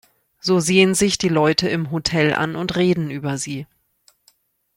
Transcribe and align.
So 0.39 0.59
sehen 0.59 0.95
sie 0.95 1.05
sich 1.05 1.19
die 1.19 1.29
Leute 1.29 1.69
im 1.69 1.91
Hotel 1.91 2.33
an 2.33 2.55
und 2.55 2.75
reden 2.75 3.11
über 3.11 3.37
sie. 3.37 3.67